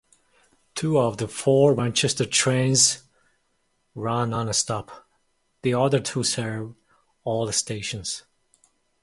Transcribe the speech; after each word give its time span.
Two 0.73 0.97
of 0.97 1.17
the 1.17 1.27
four 1.27 1.75
Manchester 1.75 2.25
trains 2.25 3.03
run 3.93 4.31
non-stop; 4.31 5.07
the 5.61 5.75
other 5.75 5.99
two 5.99 6.23
serve 6.23 6.73
all 7.23 7.51
stations. 7.51 8.23